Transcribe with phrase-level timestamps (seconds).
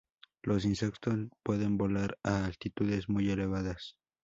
[0.41, 1.13] Los insectos
[1.43, 3.97] pueden volar a altitudes muy elevadas.